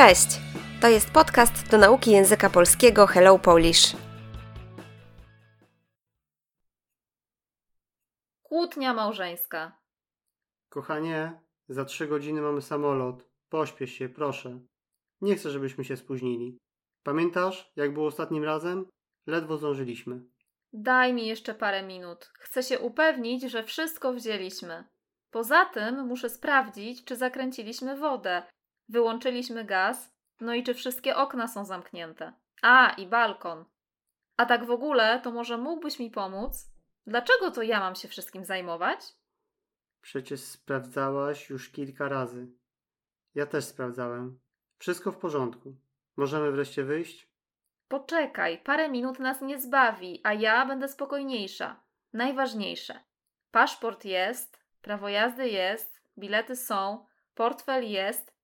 Cześć! 0.00 0.40
To 0.80 0.88
jest 0.88 1.10
podcast 1.10 1.70
do 1.70 1.78
nauki 1.78 2.10
języka 2.10 2.50
polskiego 2.50 3.06
Hello 3.06 3.38
Polish. 3.38 3.96
Kłótnia 8.42 8.94
małżeńska. 8.94 9.78
Kochanie, 10.68 11.40
za 11.68 11.84
trzy 11.84 12.06
godziny 12.06 12.40
mamy 12.40 12.62
samolot. 12.62 13.30
Pośpiesz 13.48 13.90
się, 13.90 14.08
proszę. 14.08 14.60
Nie 15.20 15.36
chcę, 15.36 15.50
żebyśmy 15.50 15.84
się 15.84 15.96
spóźnili. 15.96 16.58
Pamiętasz, 17.02 17.72
jak 17.76 17.94
było 17.94 18.06
ostatnim 18.06 18.44
razem? 18.44 18.86
Ledwo 19.26 19.56
zdążyliśmy. 19.56 20.20
Daj 20.72 21.14
mi 21.14 21.26
jeszcze 21.26 21.54
parę 21.54 21.82
minut. 21.82 22.30
Chcę 22.38 22.62
się 22.62 22.78
upewnić, 22.78 23.42
że 23.42 23.64
wszystko 23.64 24.12
wzięliśmy. 24.12 24.84
Poza 25.30 25.64
tym 25.64 26.06
muszę 26.06 26.28
sprawdzić, 26.28 27.04
czy 27.04 27.16
zakręciliśmy 27.16 27.96
wodę, 27.96 28.42
wyłączyliśmy 28.90 29.64
gaz, 29.64 30.14
no 30.40 30.54
i 30.54 30.62
czy 30.62 30.74
wszystkie 30.74 31.16
okna 31.16 31.48
są 31.48 31.64
zamknięte. 31.64 32.32
A, 32.62 32.90
i 32.90 33.06
balkon. 33.06 33.64
A 34.36 34.46
tak 34.46 34.64
w 34.64 34.70
ogóle, 34.70 35.20
to 35.24 35.30
może 35.30 35.58
mógłbyś 35.58 35.98
mi 35.98 36.10
pomóc? 36.10 36.70
Dlaczego 37.06 37.50
to 37.50 37.62
ja 37.62 37.80
mam 37.80 37.94
się 37.94 38.08
wszystkim 38.08 38.44
zajmować? 38.44 39.00
Przecież 40.00 40.40
sprawdzałaś 40.40 41.50
już 41.50 41.70
kilka 41.70 42.08
razy. 42.08 42.46
Ja 43.34 43.46
też 43.46 43.64
sprawdzałem. 43.64 44.40
Wszystko 44.78 45.12
w 45.12 45.16
porządku. 45.16 45.76
Możemy 46.16 46.50
wreszcie 46.50 46.84
wyjść? 46.84 47.30
Poczekaj, 47.88 48.58
parę 48.58 48.88
minut 48.88 49.18
nas 49.18 49.40
nie 49.40 49.60
zbawi, 49.60 50.20
a 50.24 50.32
ja 50.32 50.66
będę 50.66 50.88
spokojniejsza. 50.88 51.80
Najważniejsze. 52.12 53.00
Paszport 53.50 54.04
jest, 54.04 54.64
prawo 54.82 55.08
jazdy 55.08 55.48
jest, 55.48 56.00
bilety 56.18 56.56
są, 56.56 57.06
portfel 57.34 57.90
jest, 57.90 58.39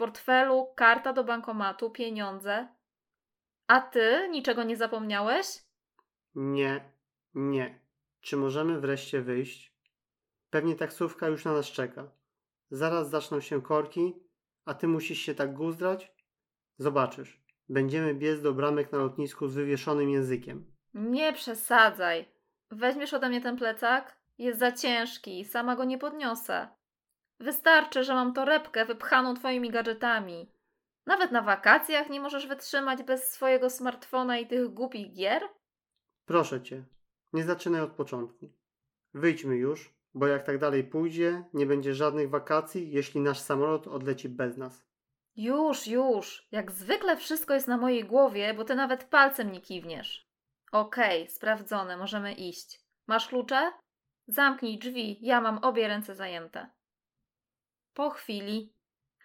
portfelu 0.00 0.72
karta 0.76 1.12
do 1.12 1.24
bankomatu, 1.24 1.90
pieniądze. 1.90 2.68
A 3.66 3.80
ty 3.80 4.28
niczego 4.30 4.62
nie 4.62 4.76
zapomniałeś? 4.76 5.46
Nie, 6.34 6.92
nie. 7.34 7.80
Czy 8.20 8.36
możemy 8.36 8.80
wreszcie 8.80 9.20
wyjść? 9.22 9.74
Pewnie 10.50 10.74
taksówka 10.74 11.28
już 11.28 11.44
na 11.44 11.52
nas 11.52 11.66
czeka. 11.66 12.10
Zaraz 12.70 13.10
zaczną 13.10 13.40
się 13.40 13.62
korki, 13.62 14.14
a 14.64 14.74
ty 14.74 14.88
musisz 14.88 15.18
się 15.18 15.34
tak 15.34 15.54
guzdrać? 15.54 16.12
Zobaczysz. 16.78 17.42
Będziemy 17.68 18.14
biec 18.14 18.42
do 18.42 18.54
bramek 18.54 18.92
na 18.92 18.98
lotnisku 18.98 19.48
z 19.48 19.54
wywieszonym 19.54 20.10
językiem. 20.10 20.72
Nie 20.94 21.32
przesadzaj. 21.32 22.28
Weźmiesz 22.70 23.14
ode 23.14 23.28
mnie 23.28 23.40
ten 23.40 23.56
plecak? 23.56 24.16
Jest 24.38 24.58
za 24.58 24.72
ciężki, 24.72 25.44
sama 25.44 25.76
go 25.76 25.84
nie 25.84 25.98
podniosę. 25.98 26.68
Wystarczy, 27.40 28.04
że 28.04 28.14
mam 28.14 28.32
torebkę 28.34 28.86
wypchaną 28.86 29.34
twoimi 29.34 29.70
gadżetami. 29.70 30.52
Nawet 31.06 31.32
na 31.32 31.42
wakacjach 31.42 32.10
nie 32.10 32.20
możesz 32.20 32.46
wytrzymać 32.46 33.02
bez 33.02 33.32
swojego 33.32 33.70
smartfona 33.70 34.38
i 34.38 34.46
tych 34.46 34.68
głupich 34.68 35.12
gier? 35.12 35.42
Proszę 36.24 36.62
cię, 36.62 36.84
nie 37.32 37.44
zaczynaj 37.44 37.80
od 37.80 37.92
początku. 37.92 38.52
Wyjdźmy 39.14 39.56
już, 39.56 39.94
bo 40.14 40.26
jak 40.26 40.42
tak 40.42 40.58
dalej 40.58 40.84
pójdzie, 40.84 41.44
nie 41.54 41.66
będzie 41.66 41.94
żadnych 41.94 42.30
wakacji, 42.30 42.90
jeśli 42.90 43.20
nasz 43.20 43.38
samolot 43.38 43.86
odleci 43.86 44.28
bez 44.28 44.56
nas. 44.56 44.84
Już, 45.36 45.86
już. 45.86 46.48
Jak 46.52 46.72
zwykle 46.72 47.16
wszystko 47.16 47.54
jest 47.54 47.68
na 47.68 47.76
mojej 47.76 48.04
głowie, 48.04 48.54
bo 48.54 48.64
ty 48.64 48.74
nawet 48.74 49.04
palcem 49.04 49.52
nie 49.52 49.60
kiwniesz. 49.60 50.26
Okej, 50.72 51.28
sprawdzone, 51.28 51.96
możemy 51.96 52.32
iść. 52.32 52.80
Masz 53.06 53.28
klucze? 53.28 53.72
Zamknij 54.26 54.78
drzwi, 54.78 55.18
ja 55.20 55.40
mam 55.40 55.58
obie 55.58 55.88
ręce 55.88 56.14
zajęte. 56.14 56.70
Po 57.94 58.10
chwili. 58.10 58.72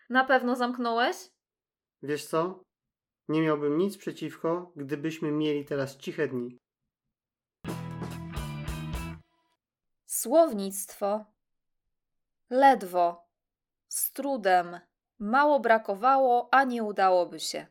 Na 0.10 0.24
pewno 0.24 0.56
zamknąłeś? 0.56 1.18
Wiesz 2.04 2.26
co? 2.26 2.64
Nie 3.28 3.42
miałbym 3.42 3.78
nic 3.78 3.98
przeciwko, 3.98 4.72
gdybyśmy 4.76 5.32
mieli 5.32 5.66
teraz 5.66 5.98
ciche 5.98 6.28
dni. 6.28 6.58
Słownictwo. 10.06 11.26
Ledwo. 12.50 13.28
Z 13.88 14.12
trudem. 14.12 14.80
Mało 15.20 15.60
brakowało, 15.60 16.50
a 16.52 16.64
nie 16.64 16.84
udałoby 16.84 17.40
się. 17.40 17.68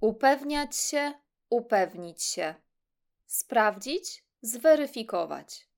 Upewniać 0.00 0.76
się, 0.76 1.12
upewnić 1.48 2.22
się. 2.22 2.54
Sprawdzić, 3.26 4.24
zweryfikować. 4.40 5.68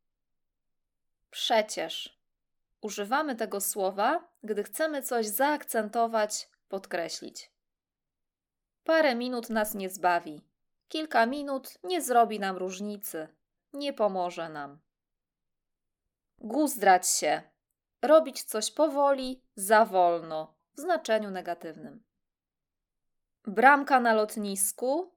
Przecież. 1.30 2.17
Używamy 2.80 3.36
tego 3.36 3.60
słowa, 3.60 4.28
gdy 4.42 4.64
chcemy 4.64 5.02
coś 5.02 5.26
zaakcentować, 5.26 6.48
podkreślić. 6.68 7.52
Parę 8.84 9.14
minut 9.14 9.50
nas 9.50 9.74
nie 9.74 9.90
zbawi. 9.90 10.42
Kilka 10.88 11.26
minut 11.26 11.78
nie 11.84 12.02
zrobi 12.02 12.40
nam 12.40 12.56
różnicy, 12.56 13.28
nie 13.72 13.92
pomoże 13.92 14.48
nam. 14.48 14.78
Guzdrać 16.38 17.08
się. 17.08 17.42
Robić 18.02 18.42
coś 18.42 18.70
powoli, 18.70 19.42
za 19.54 19.84
wolno, 19.84 20.54
w 20.76 20.80
znaczeniu 20.80 21.30
negatywnym. 21.30 22.04
Bramka 23.46 24.00
na 24.00 24.14
lotnisku 24.14 25.12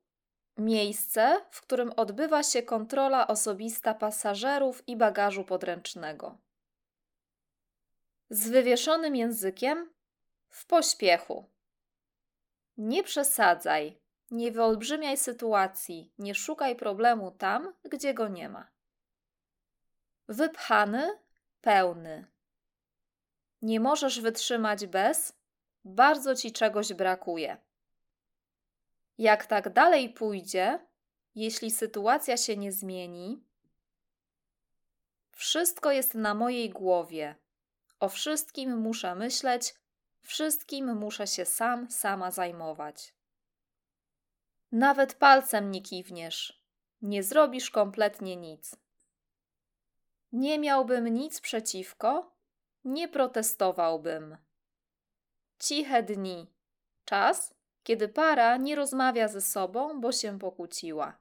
miejsce, 0.58 1.42
w 1.52 1.62
którym 1.62 1.92
odbywa 1.98 2.44
się 2.44 2.64
kontrola 2.64 3.28
osobista 3.28 3.94
pasażerów 3.94 4.88
i 4.88 4.96
bagażu 4.96 5.44
podręcznego. 5.44 6.38
Z 8.32 8.50
wywieszonym 8.50 9.16
językiem 9.16 9.94
w 10.50 10.66
pośpiechu. 10.66 11.50
Nie 12.78 13.04
przesadzaj, 13.04 14.00
nie 14.32 14.52
wyolbrzymiaj 14.52 15.18
sytuacji, 15.18 16.14
nie 16.18 16.36
szukaj 16.36 16.76
problemu 16.76 17.32
tam, 17.32 17.74
gdzie 17.84 18.14
go 18.14 18.28
nie 18.28 18.50
ma. 18.50 18.72
Wypchany, 20.28 21.20
pełny. 21.62 22.28
Nie 23.62 23.80
możesz 23.80 24.22
wytrzymać 24.22 24.88
bez, 24.88 25.34
bardzo 25.86 26.36
ci 26.36 26.52
czegoś 26.52 26.94
brakuje. 26.94 27.58
Jak 29.18 29.46
tak 29.46 29.74
dalej 29.74 30.10
pójdzie, 30.10 30.80
jeśli 31.36 31.72
sytuacja 31.72 32.38
się 32.38 32.58
nie 32.58 32.72
zmieni, 32.72 33.44
wszystko 35.32 35.92
jest 35.92 36.16
na 36.16 36.34
mojej 36.34 36.70
głowie. 36.70 37.36
O 38.02 38.10
wszystkim 38.10 38.78
muszę 38.78 39.16
myśleć, 39.16 39.76
wszystkim 40.22 40.98
muszę 40.98 41.28
się 41.28 41.46
sam, 41.46 41.92
sama 41.92 42.32
zajmować. 42.32 43.16
Nawet 44.72 45.14
palcem 45.14 45.72
nie 45.72 45.82
kiwniesz, 45.82 46.64
nie 47.02 47.24
zrobisz 47.24 47.70
kompletnie 47.70 48.36
nic. 48.38 48.76
Nie 50.32 50.60
miałbym 50.60 51.08
nic 51.08 51.42
przeciwko, 51.42 52.36
nie 52.84 53.08
protestowałbym. 53.08 54.38
Ciche 55.60 56.04
dni. 56.04 56.48
Czas, 57.06 57.54
kiedy 57.84 58.10
para 58.10 58.58
nie 58.58 58.76
rozmawia 58.76 59.28
ze 59.28 59.42
sobą, 59.42 60.02
bo 60.02 60.12
się 60.12 60.40
pokłóciła. 60.40 61.18